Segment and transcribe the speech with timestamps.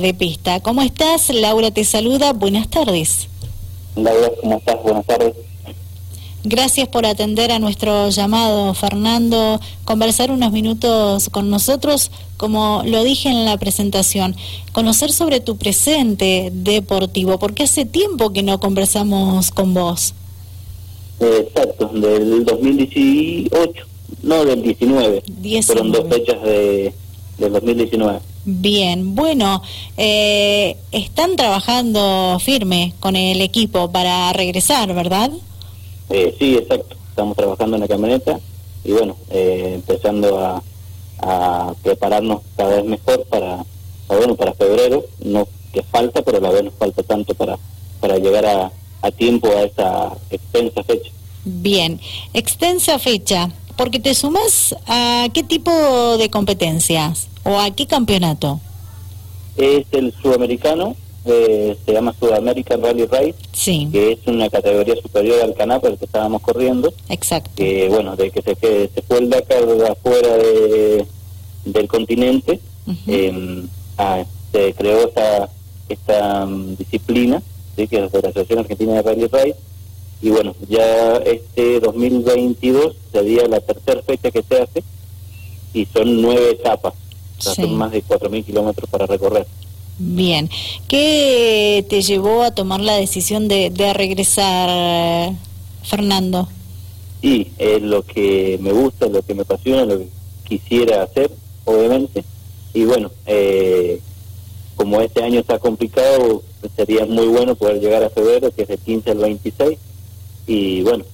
[0.00, 0.60] de pista.
[0.60, 1.30] ¿Cómo estás?
[1.30, 2.32] Laura te saluda.
[2.32, 3.28] Buenas tardes.
[3.96, 4.82] Laura, ¿cómo estás?
[4.82, 5.34] Buenas tardes.
[6.42, 9.60] Gracias por atender a nuestro llamado, Fernando.
[9.84, 14.34] Conversar unos minutos con nosotros, como lo dije en la presentación,
[14.72, 20.14] conocer sobre tu presente deportivo, porque hace tiempo que no conversamos con vos.
[21.20, 23.86] Exacto, del 2018,
[24.22, 25.22] no del 19.
[25.26, 25.62] 19.
[25.62, 26.94] Fueron dos fechas de,
[27.36, 28.20] del 2019.
[28.44, 29.62] Bien, bueno,
[29.98, 35.30] eh, están trabajando firme con el equipo para regresar, ¿verdad?
[36.08, 36.96] Eh, sí, exacto.
[37.10, 38.40] Estamos trabajando en la camioneta
[38.82, 40.62] y bueno, eh, empezando a,
[41.82, 43.62] prepararnos cada vez mejor para,
[44.08, 47.58] bueno, para febrero, no que falta, pero a la vez nos falta tanto para,
[48.00, 48.72] para llegar a,
[49.02, 51.10] a tiempo a esa extensa fecha.
[51.44, 52.00] Bien,
[52.32, 58.60] extensa fecha, porque te sumas a qué tipo de competencias o a qué campeonato?
[59.56, 65.54] Es el sudamericano, eh, se llama Sudamerican Rally Race, que es una categoría superior al
[65.54, 66.92] Canap, el que estábamos corriendo.
[67.08, 67.52] Exacto.
[67.56, 71.06] Que bueno, de que se, que se fue el Dakar afuera de,
[71.64, 72.60] del continente,
[73.06, 74.22] em, ah,
[74.52, 75.48] se creó esta,
[75.88, 77.42] esta um, disciplina,
[77.76, 77.88] ¿sí?
[77.88, 79.56] que es la Asociación Argentina de Rally Race.
[80.22, 84.84] Y bueno, ya este 2022 sería la tercera fecha que se hace
[85.72, 86.94] y son nueve etapas
[87.40, 89.46] son más de 4.000 kilómetros para recorrer.
[89.98, 90.48] Bien,
[90.88, 95.34] ¿qué te llevó a tomar la decisión de, regresar,
[95.82, 96.48] Fernando?
[97.20, 100.08] Sí, es lo que me gusta, lo que me apasiona, lo que
[100.48, 101.30] quisiera hacer,
[101.64, 102.24] obviamente.
[102.72, 104.00] Y bueno, eh,
[104.74, 106.42] como este año está complicado,
[106.76, 109.78] sería muy bueno poder llegar a febrero, que es del 15 al 26.
[110.50, 111.04] Y bueno,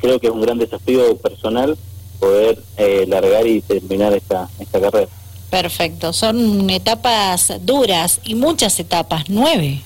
[0.00, 1.78] creo que es un gran desafío personal
[2.18, 5.06] poder eh, largar y terminar esta, esta carrera.
[5.48, 9.80] Perfecto, son etapas duras y muchas etapas, nueve.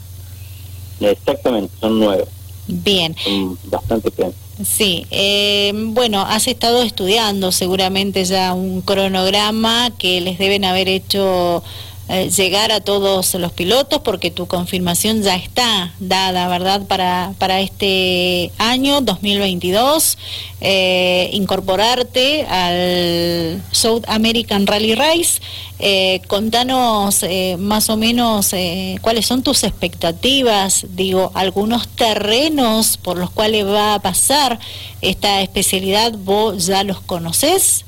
[1.00, 2.24] Exactamente, son nueve.
[2.66, 3.14] Bien.
[3.22, 4.32] Son bastante bien.
[4.64, 11.62] Sí, eh, bueno, has estado estudiando seguramente ya un cronograma que les deben haber hecho
[12.08, 16.86] eh, llegar a todos los pilotos porque tu confirmación ya está dada, ¿verdad?
[16.86, 20.16] Para, para este año 2022,
[20.60, 25.40] eh, incorporarte al South American Rally Race.
[25.78, 27.24] Eh, contanos
[27.58, 28.54] más o menos
[29.02, 34.58] cuáles son tus expectativas, digo, algunos terrenos por los cuales va a pasar
[35.02, 37.85] esta especialidad, ¿vos ya los conoces?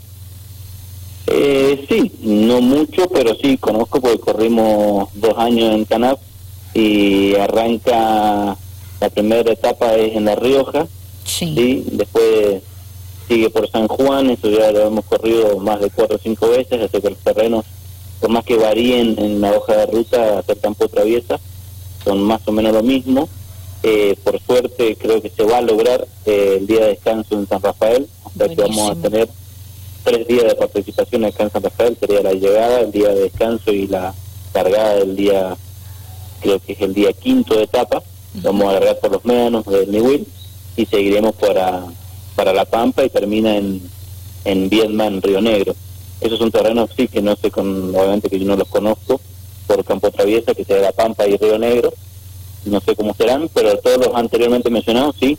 [1.30, 6.18] Eh, sí, no mucho, pero sí conozco porque corrimos dos años en Canap
[6.72, 8.56] y arranca
[9.00, 10.86] la primera etapa es en La Rioja,
[11.24, 11.84] sí.
[11.92, 12.62] después
[13.28, 16.80] sigue por San Juan, eso ya lo hemos corrido más de cuatro o cinco veces,
[16.80, 17.66] así que los terrenos,
[18.20, 21.38] por más que varíen en la hoja de ruta, hacer campo traviesa,
[22.04, 23.28] son más o menos lo mismo.
[23.84, 27.46] Eh, por suerte creo que se va a lograr eh, el día de descanso en
[27.46, 29.28] San Rafael, o sea que vamos a tener
[30.08, 33.70] tres días de participación acá en San Rafael, sería la llegada, el día de descanso
[33.72, 34.14] y la
[34.54, 35.54] cargada del día,
[36.40, 38.02] creo que es el día quinto de etapa,
[38.32, 40.26] vamos a largar por los médanos del Niwil
[40.76, 41.84] y seguiremos para,
[42.34, 43.82] para La Pampa y termina en,
[44.46, 45.74] en Vietnam, Río Negro.
[46.22, 49.20] Esos son terrenos, sí, que no sé, con, obviamente que yo no los conozco,
[49.66, 51.92] por Campo Traviesa, que sea La Pampa y Río Negro,
[52.64, 55.36] no sé cómo serán, pero todos los anteriormente mencionados, sí,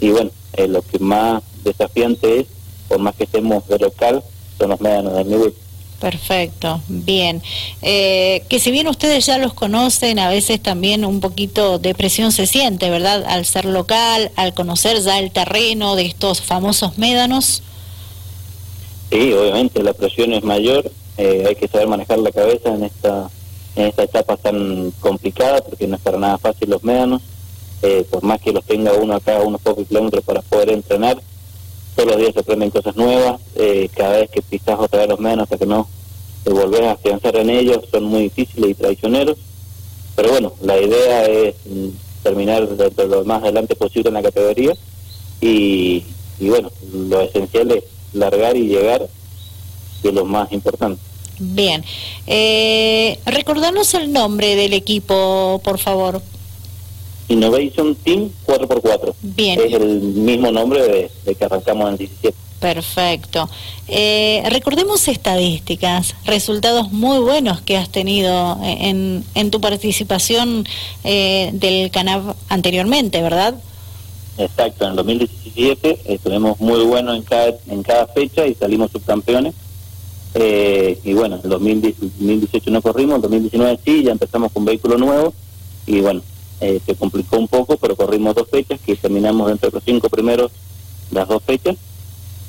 [0.00, 2.46] y bueno, eh, lo que más desafiante es
[2.92, 4.22] por más que estemos de local,
[4.58, 5.54] son los médanos del nivel.
[5.98, 7.40] Perfecto, bien.
[7.80, 12.32] Eh, que si bien ustedes ya los conocen, a veces también un poquito de presión
[12.32, 13.24] se siente, ¿verdad?
[13.26, 17.62] Al ser local, al conocer ya el terreno de estos famosos médanos.
[19.10, 23.30] Sí, obviamente la presión es mayor, eh, hay que saber manejar la cabeza en esta
[23.74, 27.22] en esta etapa tan complicada, porque no es para nada fácil los médanos,
[27.80, 31.22] eh, por más que los tenga uno acá unos pocos kilómetros para poder entrenar,
[31.94, 35.20] todos los días se aprenden cosas nuevas, eh, cada vez que pisas otra vez los
[35.20, 35.88] menos hasta que no
[36.44, 39.38] te volvés a afianzar en ellos, son muy difíciles y traicioneros,
[40.16, 41.88] pero bueno, la idea es mm,
[42.22, 44.74] terminar de, lo más adelante posible en la categoría
[45.40, 46.04] y,
[46.40, 49.08] bueno, lo esencial es largar y llegar,
[50.00, 51.00] que es lo más importante.
[51.38, 51.84] Bien,
[52.26, 56.22] eh, el nombre del equipo, por favor.
[57.32, 59.14] Innovation Team 4x4.
[59.22, 59.60] Bien.
[59.60, 62.36] Es el mismo nombre de, que arrancamos en el 17.
[62.60, 63.48] Perfecto.
[63.88, 70.64] Eh, recordemos estadísticas, resultados muy buenos que has tenido en, en tu participación
[71.02, 73.54] eh, del canal anteriormente, ¿verdad?
[74.38, 79.54] Exacto, en el 2017 estuvimos muy buenos en cada, en cada fecha y salimos subcampeones.
[80.34, 85.34] Eh, y bueno, en 2018 no corrimos, en 2019 sí, ya empezamos con vehículo nuevo
[85.86, 86.22] y bueno,
[86.62, 90.08] eh, se complicó un poco, pero corrimos dos fechas que terminamos dentro de los cinco
[90.08, 90.52] primeros
[91.10, 91.76] las dos fechas.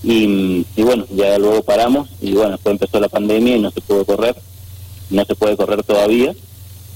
[0.03, 3.81] Y, y bueno, ya luego paramos y bueno, después empezó la pandemia y no se
[3.81, 4.35] pudo correr,
[5.09, 6.35] no se puede correr todavía,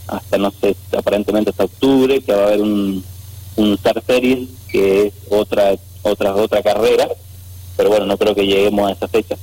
[0.08, 3.04] hasta no sé, aparentemente hasta octubre, que va a haber un,
[3.56, 7.08] un Star Series, que es otra, otra, otra carrera,
[7.78, 9.38] pero bueno, no creo que lleguemos a esa fecha,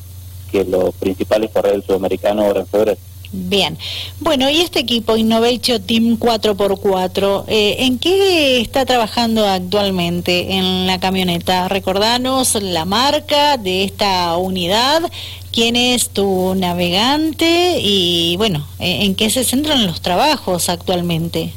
[0.52, 2.98] que los principales correr el sudamericano ahora en febrero.
[3.36, 3.76] Bien.
[4.20, 11.00] Bueno, y este equipo Innovation Team 4x4, eh, ¿en qué está trabajando actualmente en la
[11.00, 11.66] camioneta?
[11.66, 15.02] Recordanos la marca de esta unidad,
[15.50, 21.52] quién es tu navegante y, bueno, eh, ¿en qué se centran los trabajos actualmente?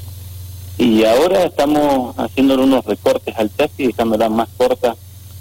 [0.80, 4.96] Y ahora estamos haciendo unos recortes al chasis, dejándola más corta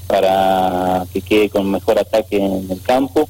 [0.06, 3.26] para que quede con mejor ataque en el campo.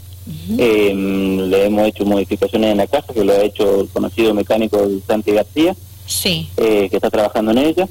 [0.59, 4.79] Eh, le hemos hecho modificaciones en la casa, que lo ha hecho el conocido mecánico
[5.07, 5.75] Santi García,
[6.07, 6.49] Sí.
[6.57, 7.89] eh, que está trabajando en ella.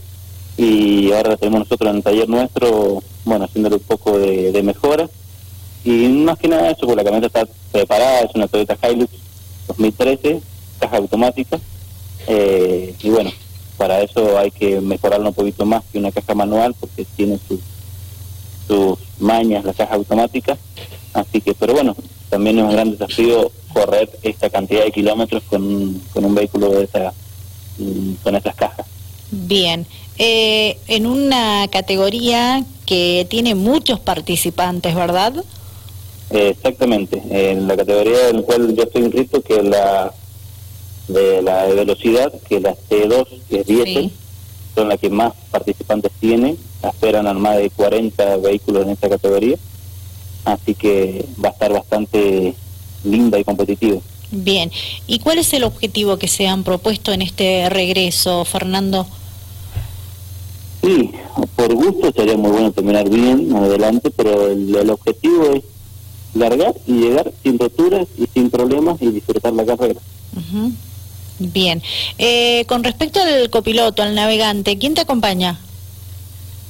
[0.57, 5.09] Y ahora tenemos nosotros en el taller nuestro, bueno, haciéndole un poco de, de mejora.
[5.83, 9.11] Y más que nada eso, porque la camioneta está preparada, es una Toyota Hilux
[9.67, 10.41] 2013,
[10.79, 11.59] caja automática.
[12.27, 13.31] Eh, y bueno,
[13.77, 17.59] para eso hay que mejorarlo un poquito más que una caja manual, porque tiene sus
[18.67, 20.57] sus mañas la caja automática.
[21.13, 21.95] Así que, pero bueno,
[22.35, 26.69] también es un gran desafío correr esta cantidad de kilómetros con, un- con un vehículo
[26.69, 27.13] de esa,
[27.77, 28.85] mm, con esas cajas.
[29.31, 29.85] Bien.
[30.17, 35.33] Eh, en una categoría que tiene muchos participantes, ¿verdad?
[36.31, 40.13] Eh, exactamente, en la categoría en la cual yo estoy inscrito, que es la
[41.07, 44.11] de la de velocidad, que es la T2, que es diésel, Sí.
[44.75, 49.55] son las que más participantes tienen, esperan más de 40 vehículos en esta categoría,
[50.45, 52.55] así que va a estar bastante
[53.03, 53.99] linda y competitiva.
[54.31, 54.71] Bien.
[55.07, 59.05] ¿Y cuál es el objetivo que se han propuesto en este regreso, Fernando?
[60.81, 61.11] Sí,
[61.55, 65.63] por gusto sería muy bueno terminar bien adelante, pero el, el objetivo es
[66.33, 69.99] largar y llegar sin roturas y sin problemas y disfrutar la carrera.
[70.35, 70.71] Ujú.
[71.39, 71.81] Bien.
[72.17, 75.59] Eh, con respecto al copiloto, al navegante, ¿quién te acompaña?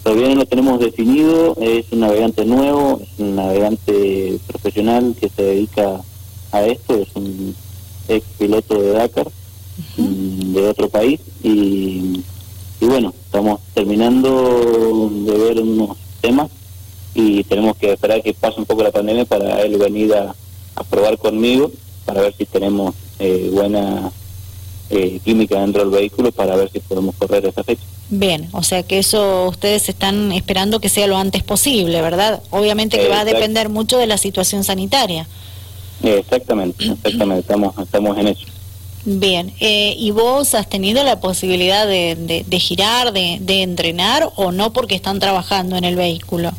[0.06, 5.42] Todavía no lo tenemos definido, es un navegante nuevo, es un navegante profesional que se
[5.42, 6.00] dedica
[6.52, 7.56] a esto, es un
[8.07, 9.28] ex piloto de Dakar
[9.98, 12.22] mm, de otro país y,
[12.80, 16.52] y bueno, estamos terminando de ver unos temas
[17.16, 20.36] y tenemos que esperar que pase un poco la pandemia para él venir a,
[20.75, 21.72] a probar conmigo
[22.06, 24.12] para ver si tenemos eh, buena
[24.92, 27.94] eh, química dentro del vehículo para ver si podemos correr esa fecha.
[28.10, 32.42] Bien, o sea que eso ustedes están esperando que sea lo antes posible, ¿verdad?
[32.52, 35.28] Obviamente que va a depender mucho de la situación sanitaria.
[36.04, 38.46] Exactamente, exactamente, estamos, estamos en eso.
[39.07, 44.30] Bien, eh, ¿y vos has tenido la posibilidad de, de- de girar, de, de entrenar
[44.36, 46.52] o no porque están trabajando en el vehículo?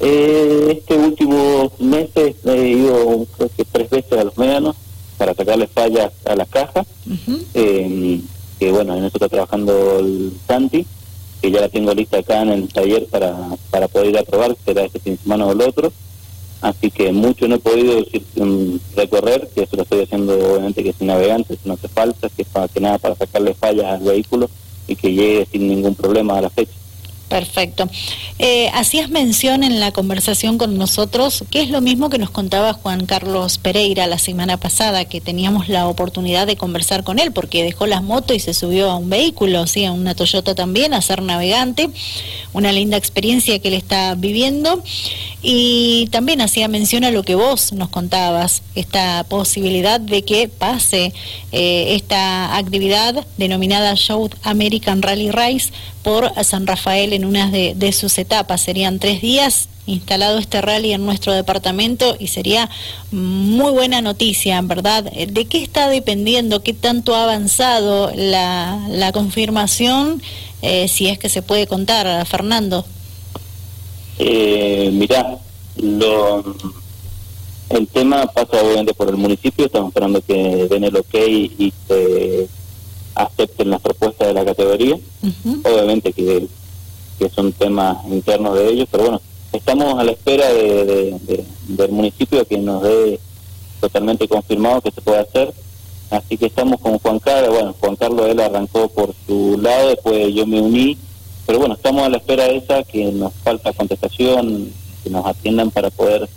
[0.00, 4.74] Eh, este último meses he ido creo que tres veces a los médanos
[5.16, 7.38] para sacarle fallas a las cajas, Ujú.
[7.54, 8.20] eh,
[8.62, 10.86] que bueno, en eso está trabajando el Santi,
[11.40, 13.36] que ya la tengo lista acá en el taller para,
[13.72, 15.92] para poder ir a probar, será este fin de semana o el otro,
[16.60, 18.04] así que mucho no he podido
[18.36, 22.44] mm, recorrer, que eso lo estoy haciendo obviamente que sin navegantes, no hace falta, que
[22.44, 24.48] para que nada para sacarle fallas al vehículo
[24.86, 26.81] y que llegue sin ningún problema a la fecha.
[27.32, 27.88] Perfecto.
[28.38, 32.74] Eh, hacías mención en la conversación con nosotros, que es lo mismo que nos contaba
[32.74, 37.64] Juan Carlos Pereira la semana pasada, que teníamos la oportunidad de conversar con él, porque
[37.64, 41.00] dejó las motos y se subió a un vehículo, sí, a una Toyota también, a
[41.00, 41.88] ser navegante,
[42.52, 44.82] una linda experiencia que él está viviendo.
[45.40, 51.14] Y también hacía mención a lo que vos nos contabas, esta posibilidad de que pase
[51.50, 55.72] eh, esta actividad denominada South American Rally Race
[56.02, 58.60] por San Rafael en una de, sus etapas.
[58.60, 62.70] Serían tres días instalado este rally en nuestro departamento y sería
[63.10, 65.10] muy buena noticia, ¿verdad?
[65.12, 70.22] Eh, ¿De qué está dependiendo, qué tanto ha avanzado la, la confirmación,
[70.62, 72.84] eh, si es que se puede contar, Fernando?
[74.18, 75.38] Eh, mirá,
[75.76, 76.44] lo,
[77.70, 82.48] el tema pasa obviamente por el municipio, estamos esperando que den el ok y que
[83.14, 84.96] acepten las propuestas de la categoría.
[85.64, 86.46] Obviamente que,
[87.18, 89.20] que son temas internos de ellos, pero bueno,
[89.52, 93.20] estamos a la espera de, de- de- del municipio que nos dé
[93.80, 95.52] totalmente confirmado que se puede hacer.
[96.10, 100.34] Así que estamos con Juan Carlos, bueno, Juan Carlos él arrancó por su lado, después
[100.34, 100.98] yo me uní,
[101.46, 104.70] pero bueno, estamos a la espera de esa, que nos falta contestación,
[105.02, 106.28] que nos atiendan para poder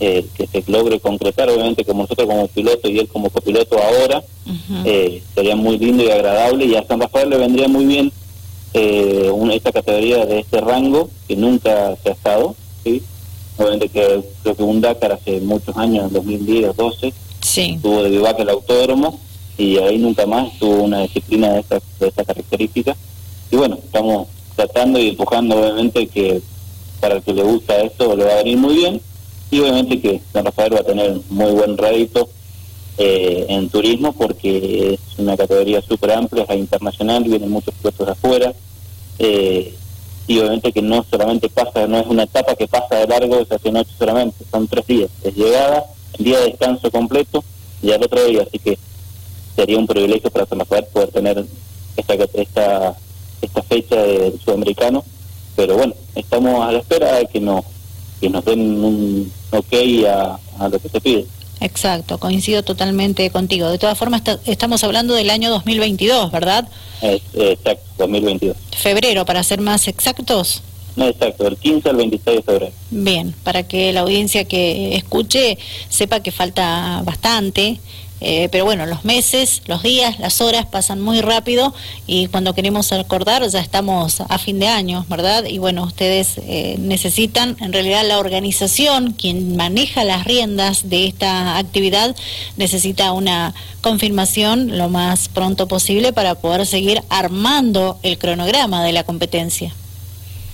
[0.00, 4.22] eh, que se logre concretar, obviamente como nosotros como piloto y él como copiloto ahora,
[4.84, 8.12] eh, sería muy lindo y agradable y a San Rafael le vendría muy bien
[8.74, 13.02] eh, una, esta categoría de este rango que nunca se ha estado, ¿sí?
[13.56, 17.78] obviamente que creo que un Dakar hace muchos años, en 2010 o 12, sí.
[17.82, 19.18] tuvo de vivac el autódromo
[19.56, 22.96] y ahí nunca más tuvo una disciplina de estas de esta características
[23.50, 26.40] y bueno, estamos tratando y empujando obviamente que
[27.00, 29.00] para el que le gusta esto le va a venir muy bien
[29.50, 32.28] y obviamente que San Rafael va a tener muy buen rédito
[32.98, 38.12] eh, en turismo porque es una categoría súper amplia, es internacional, vienen muchos puestos de
[38.12, 38.52] afuera.
[39.18, 39.74] Eh,
[40.26, 43.58] y obviamente que no solamente pasa, no es una etapa que pasa de largo esa
[43.70, 45.86] noche solamente, son tres días, es llegada,
[46.18, 47.42] día de descanso completo
[47.82, 48.78] y al otro día, así que
[49.56, 51.46] sería un privilegio para San Rafael poder tener
[51.96, 52.96] esta, esta,
[53.40, 55.02] esta fecha del sudamericano,
[55.56, 57.64] pero bueno, estamos a la espera de que nos
[58.20, 59.74] que nos den un ok
[60.08, 61.26] a, a lo que se pide.
[61.60, 63.68] Exacto, coincido totalmente contigo.
[63.68, 66.68] De todas formas, estamos hablando del año 2022, ¿verdad?
[67.02, 68.56] exacto, 2022.
[68.76, 70.62] Febrero, para ser más exactos.
[70.96, 72.72] No, exacto, del 15 al 26 de febrero.
[72.90, 75.58] Bien, para que la audiencia que escuche
[75.88, 77.80] sepa que falta bastante
[78.20, 81.74] eh, pero bueno, los meses, los días, las horas pasan muy rápido
[82.06, 85.44] y cuando queremos acordar ya estamos a fin de año, ¿verdad?
[85.44, 91.58] Y bueno, ustedes eh, necesitan, en realidad la organización, quien maneja las riendas de esta
[91.58, 92.16] actividad,
[92.56, 99.04] necesita una confirmación lo más pronto posible para poder seguir armando el cronograma de la
[99.04, 99.72] competencia.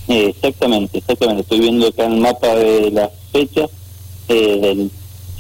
[0.09, 1.43] Exactamente, exactamente.
[1.43, 3.71] Estoy viendo acá el mapa de las fechas
[4.29, 4.91] eh, del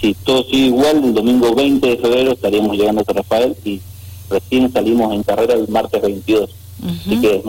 [0.04, 3.80] si todo sigue igual, el domingo 20 de febrero estaríamos llegando a San Rafael y
[4.28, 6.50] recién salimos en carrera el martes 22.
[6.84, 7.42] Así que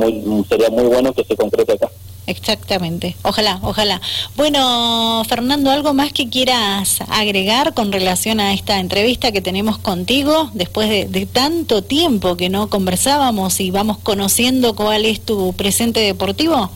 [0.47, 1.89] sería muy bueno que se concrete acá.
[2.27, 3.99] Exactamente, ojalá, ojalá.
[4.37, 10.49] Bueno, Fernando, ¿algo más que quieras agregar con relación a esta entrevista que tenemos contigo
[10.53, 15.99] después de, de tanto tiempo que no conversábamos y vamos conociendo cuál es tu presente
[15.99, 16.71] deportivo?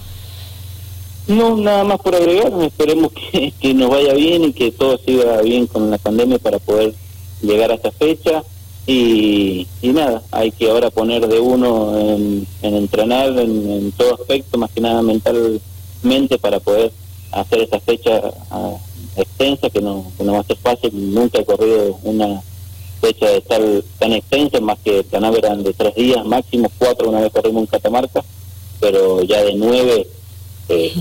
[1.29, 3.11] No, nada más por agregar, esperemos
[3.61, 6.95] que, nos vaya bien y que todo siga bien con la pandemia para poder
[7.43, 8.43] llegar a esta fecha.
[8.87, 14.71] Y, y nada, hay que ahora poner de uno en, entrenar en, todo aspecto, más
[14.71, 16.91] que nada mentalmente, para poder
[17.31, 18.73] hacer esta fecha ah,
[19.15, 21.13] extensa, que no, que no va a ser fácil.
[21.13, 22.41] Nunca he corrido una
[23.01, 27.31] fecha de tal tan extensa, más que eran de tres días, máximo cuatro, una vez
[27.31, 28.25] corrimos en Catamarca,
[28.79, 30.07] pero ya de nueve
[30.69, 30.93] eh,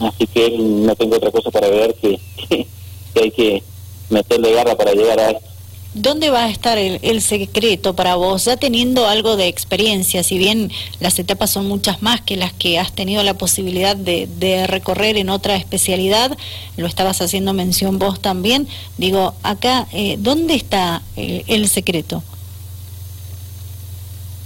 [0.00, 2.18] así que no tengo otra cosa para ver que,
[3.14, 3.62] que, hay que
[4.08, 5.50] meterle garra para llegar a esto.
[5.92, 8.44] ¿Dónde va a estar el, el, secreto para vos?
[8.44, 10.70] Ya teniendo algo de experiencia, si bien
[11.00, 15.16] las etapas son muchas más que las que has tenido la posibilidad de, de recorrer
[15.16, 16.38] en otra especialidad,
[16.76, 18.68] lo estabas haciendo mención vos también,
[18.98, 22.22] digo, acá, eh, ¿dónde está el, el secreto?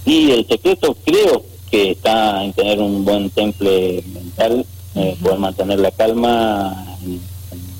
[0.03, 4.65] Y el secreto creo que está en tener un buen temple mental,
[4.95, 6.97] eh, poder mantener la calma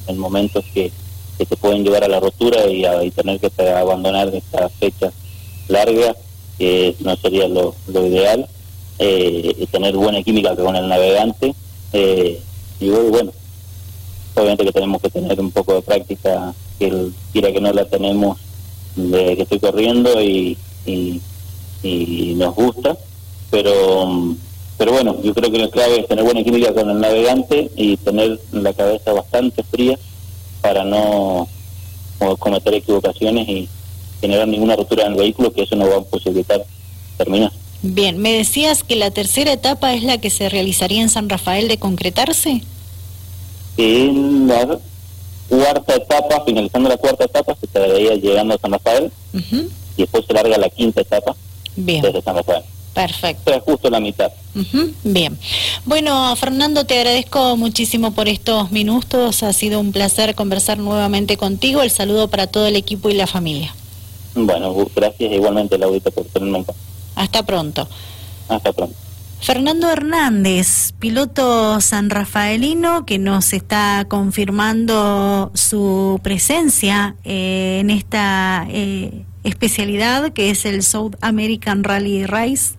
[0.06, 0.92] en, momentos que,
[1.38, 5.14] que, te pueden llevar a la rotura y, a, tener que abandonar esta fecha
[5.70, 6.14] larga,
[6.58, 8.46] que no sería lo, lo ideal,
[9.00, 11.56] eh, y tener buena química con el navegante.
[11.94, 12.42] Eh,
[12.82, 13.32] y bueno,
[14.36, 17.86] obviamente que tenemos que tener un poco de práctica, que él quiera que no la
[17.86, 18.40] tenemos
[18.98, 21.22] de que estoy corriendo y, y,
[21.82, 22.98] y nos gusta
[23.56, 24.36] pero
[24.78, 27.96] pero bueno, yo creo que la clave es tener buena química con el navegante y
[27.96, 29.98] tener la cabeza bastante fría
[30.62, 31.48] para no
[32.40, 33.70] cometer equivocaciones y
[34.20, 36.66] generar ninguna rotura en el vehículo, que eso no va a posibilitar
[37.18, 37.54] terminar.
[37.82, 41.70] Bien, me decías que la tercera etapa es la que se realizaría en San Rafael
[41.70, 42.62] de concretarse.
[43.78, 44.80] En la
[45.48, 50.34] cuarta etapa, finalizando la cuarta etapa, se estaría llegando a San Rafael y después se
[50.34, 51.34] larga la quinta etapa
[51.78, 52.02] Bien.
[52.02, 52.66] desde San Rafael.
[52.96, 53.54] Perfecto.
[53.54, 54.32] Es justo la mitad.
[55.04, 55.38] Bien.
[55.84, 59.44] Bueno, Fernando, te agradezco muchísimo por estos minutos.
[59.44, 61.82] Ha sido un placer conversar nuevamente contigo.
[61.82, 63.76] El saludo para todo el equipo y la familia.
[64.34, 66.66] Bueno, gracias igualmente, Laurita, por tenerme en
[67.16, 67.86] Hasta pronto.
[68.48, 68.96] Hasta pronto.
[69.42, 80.34] Fernando Hernández, piloto sanrafaelino que nos está confirmando su presencia eh, en esta eh, especialidad
[80.34, 82.76] que es el South American Rally Race,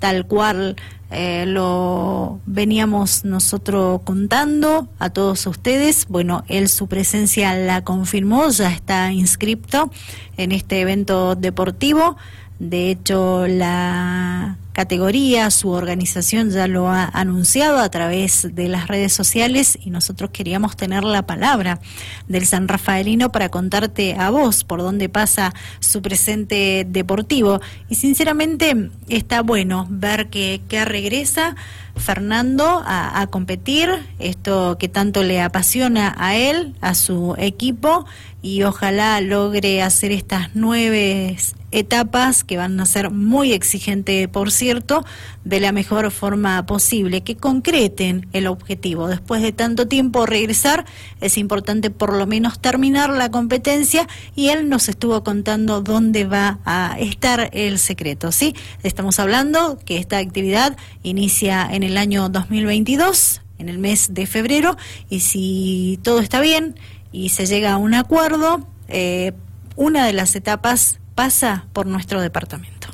[0.00, 0.76] tal cual
[1.10, 6.06] eh, lo veníamos nosotros contando a todos ustedes.
[6.08, 9.90] Bueno, él su presencia la confirmó, ya está inscripto
[10.36, 12.16] en este evento deportivo.
[12.58, 19.14] De hecho, la categoría, su organización ya lo ha anunciado a través de las redes
[19.14, 21.80] sociales y nosotros queríamos tener la palabra
[22.28, 27.62] del San Rafaelino para contarte a vos por dónde pasa su presente deportivo.
[27.88, 31.56] Y sinceramente está bueno ver que, que regresa
[31.96, 38.06] Fernando a, competir, esto que tanto le apasiona a él, a su equipo,
[38.42, 41.36] y ojalá logre hacer estas nueve
[41.72, 45.04] etapas que van a ser muy exigentes, por cierto,
[45.44, 49.08] de la mejor forma posible, que concreten el objetivo.
[49.08, 50.86] Después de tanto tiempo regresar,
[51.20, 56.60] es importante por lo menos terminar la competencia y él nos estuvo contando dónde va
[56.64, 58.54] a estar el secreto, ¿sí?
[58.82, 64.76] Estamos hablando que esta actividad inicia en el año 2022, en el mes de febrero,
[65.08, 66.74] y si todo está bien
[67.12, 69.32] y se llega a un acuerdo, eh,
[69.76, 72.88] una de las etapas pasa por nuestro departamento.